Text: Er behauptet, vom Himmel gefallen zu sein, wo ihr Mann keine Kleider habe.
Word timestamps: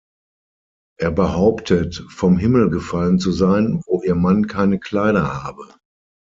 Er 0.99 1.11
behauptet, 1.11 2.03
vom 2.09 2.39
Himmel 2.39 2.71
gefallen 2.71 3.19
zu 3.19 3.31
sein, 3.31 3.83
wo 3.85 4.01
ihr 4.01 4.15
Mann 4.15 4.47
keine 4.47 4.79
Kleider 4.79 5.43
habe. 5.43 5.71